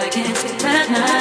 [0.00, 1.17] I can't sleep at night.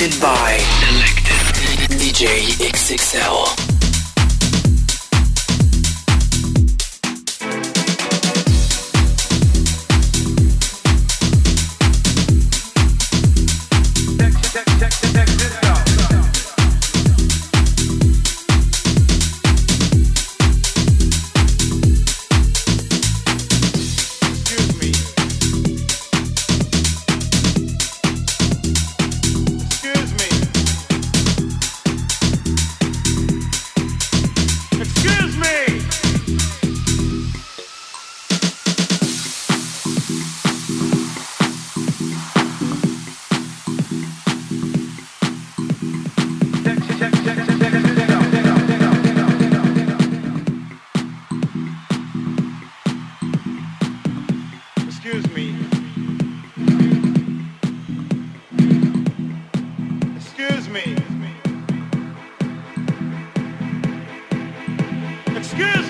[0.00, 3.59] Selected by Selected DJ XXL.
[65.52, 65.89] Excuse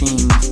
[0.00, 0.49] machine.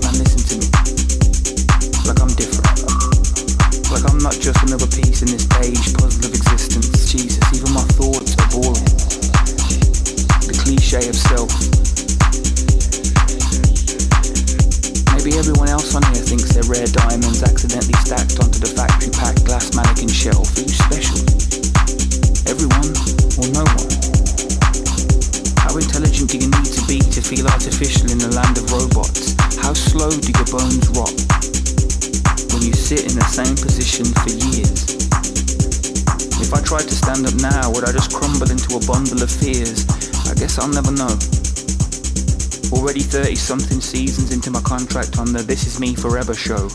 [43.24, 46.68] 30 something seasons into my contract on the This Is Me Forever show.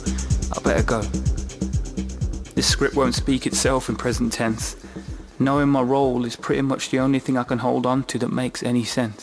[0.52, 1.02] I better go.
[2.54, 4.76] This script won't speak itself in present tense.
[5.40, 8.28] Knowing my role is pretty much the only thing I can hold on to that
[8.28, 9.23] makes any sense.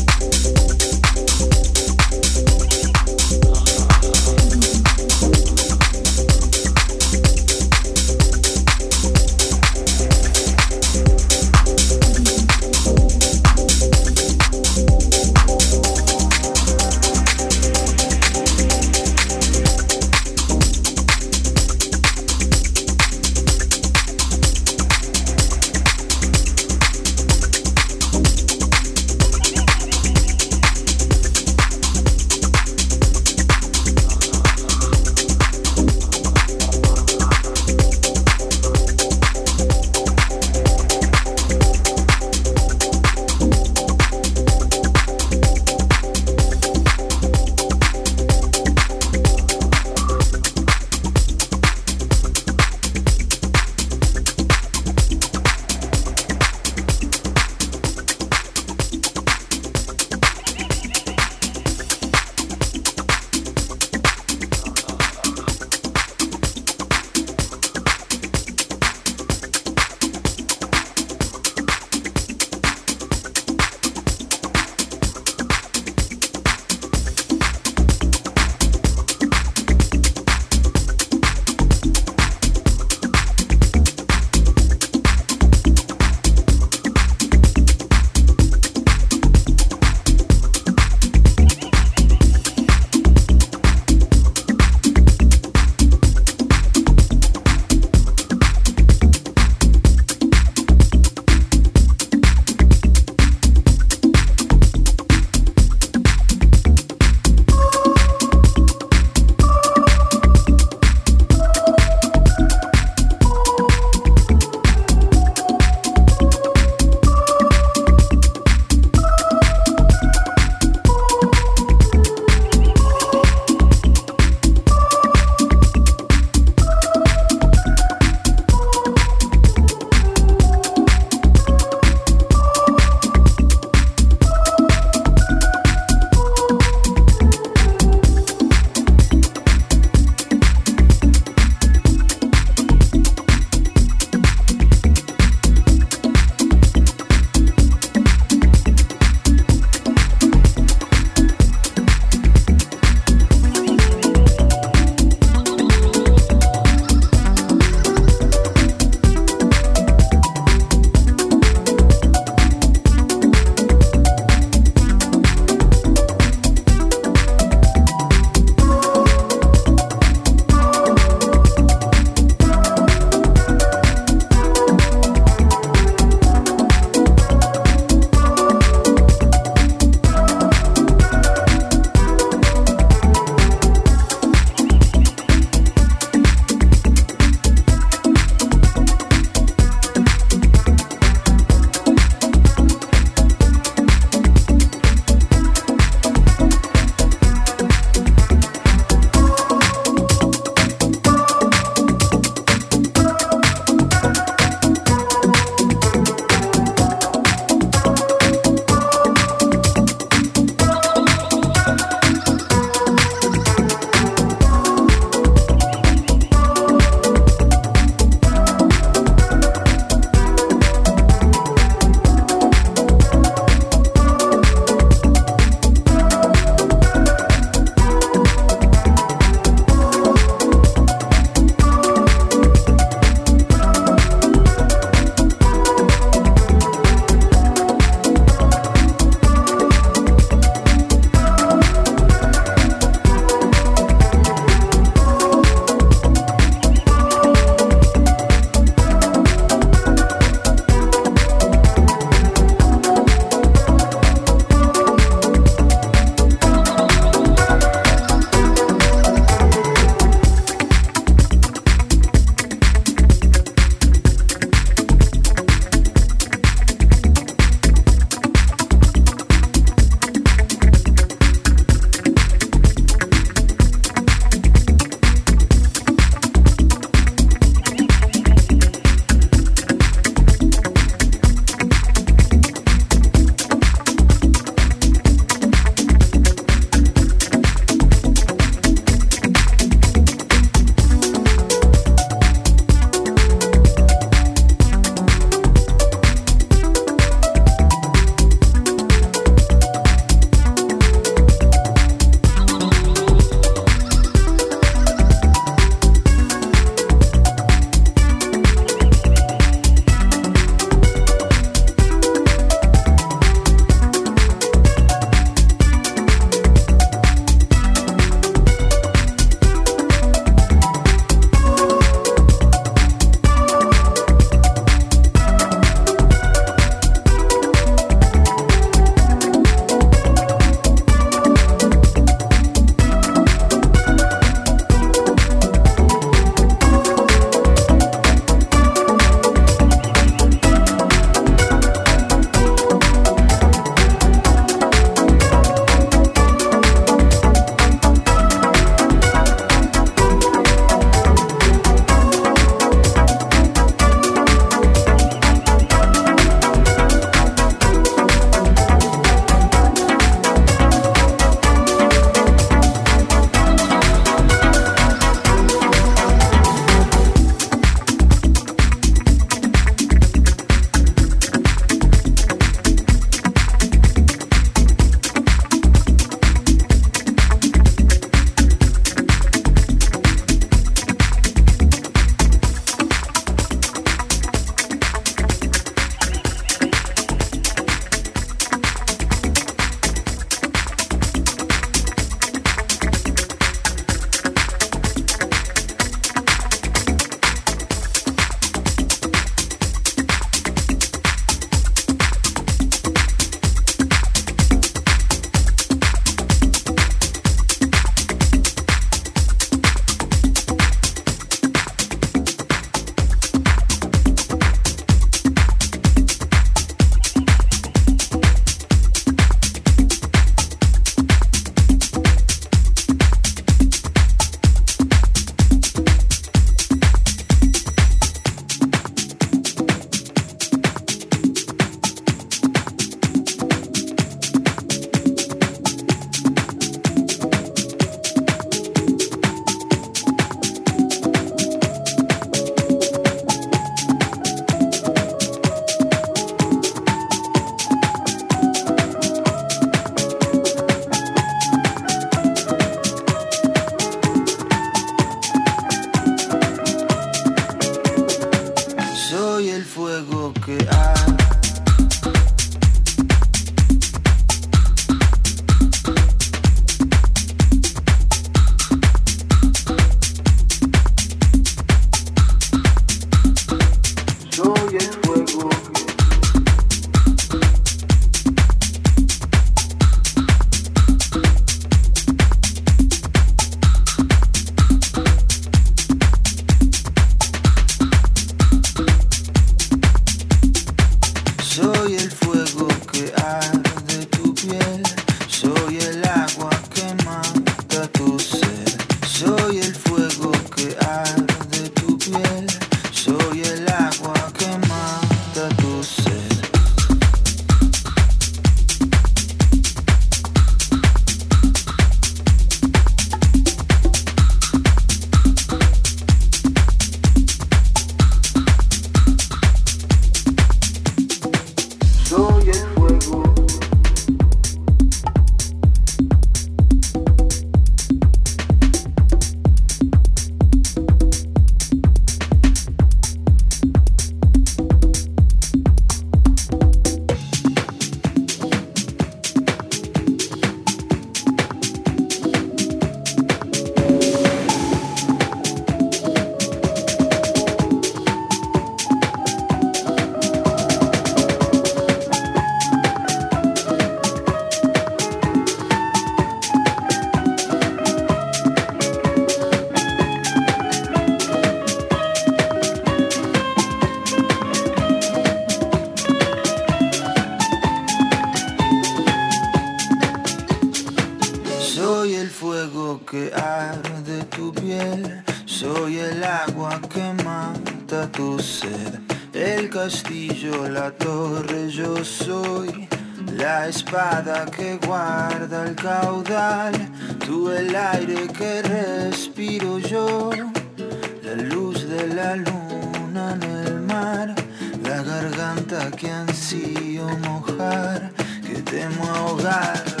[594.83, 598.11] La garganta que ansío mojar,
[598.45, 600.00] que temo ahogar.